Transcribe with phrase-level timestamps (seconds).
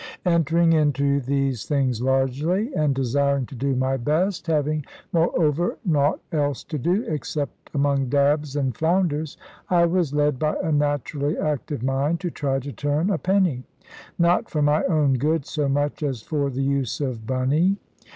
[0.25, 6.63] Entering into these things largely, and desiring to do my best, having, moreover, nought else
[6.63, 9.37] to do except among dabs and flounders,
[9.69, 13.61] I was led by a naturally active mind to try to turn a penny;
[14.17, 17.77] not for my own good so much as for the use of Bunny.